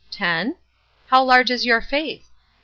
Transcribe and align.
ten? 0.09 0.55
How 1.09 1.23
large 1.23 1.51
is 1.51 1.63
your 1.63 1.79
faith 1.79 2.27